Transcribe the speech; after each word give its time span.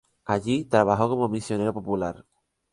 Allí 0.25 0.65
trabajó 0.65 1.09
como 1.09 1.29
misionero 1.29 1.73
popular. 1.75 2.25